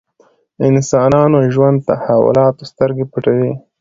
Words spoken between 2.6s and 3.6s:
سترګې پټوي.